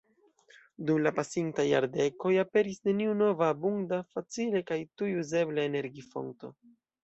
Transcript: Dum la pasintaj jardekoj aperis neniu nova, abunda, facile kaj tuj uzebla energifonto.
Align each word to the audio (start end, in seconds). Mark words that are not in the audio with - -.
Dum 0.89 1.01
la 1.07 1.11
pasintaj 1.19 1.65
jardekoj 1.67 2.31
aperis 2.45 2.81
neniu 2.89 3.13
nova, 3.21 3.53
abunda, 3.57 4.03
facile 4.17 4.65
kaj 4.73 4.81
tuj 5.01 5.15
uzebla 5.25 5.71
energifonto. 5.73 6.55